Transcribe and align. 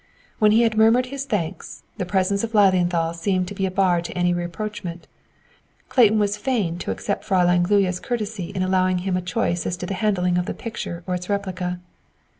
When 0.39 0.49
he 0.51 0.63
had 0.63 0.75
murmured 0.75 1.05
his 1.05 1.25
thanks, 1.25 1.83
the 1.99 2.07
presence 2.07 2.43
of 2.43 2.55
Lilienthal 2.55 3.13
seemed 3.13 3.47
to 3.49 3.53
be 3.53 3.67
a 3.67 3.69
bar 3.69 4.01
to 4.01 4.11
any 4.17 4.33
rapprochement. 4.33 5.05
Clayton 5.89 6.17
was 6.17 6.37
fain 6.37 6.79
to 6.79 6.89
accept 6.89 7.23
Fräulein 7.23 7.61
Gluyas' 7.61 8.01
courtesy 8.01 8.45
in 8.49 8.63
allowing 8.63 8.97
him 9.05 9.15
a 9.15 9.21
choice 9.21 9.67
as 9.67 9.77
to 9.77 9.85
the 9.85 9.93
handling 9.93 10.39
of 10.39 10.47
the 10.47 10.55
picture 10.55 11.03
or 11.05 11.13
its 11.13 11.29
replica. 11.29 11.79